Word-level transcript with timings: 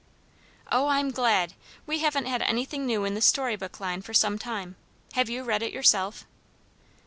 "Oh, 0.71 0.87
I'm 0.87 1.11
glad! 1.11 1.53
we 1.85 1.99
haven't 1.99 2.25
had 2.25 2.41
anything 2.41 2.87
new 2.87 3.03
in 3.05 3.13
the 3.13 3.21
story 3.21 3.55
book 3.55 3.79
line 3.79 4.01
for 4.01 4.15
some 4.15 4.39
time. 4.39 4.75
Have 5.13 5.29
you 5.29 5.43
read 5.43 5.61
it 5.61 5.71
yourself?" 5.71 6.25